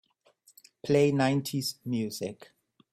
Play 0.83 1.11
nineties 1.11 1.75
music. 1.85 2.51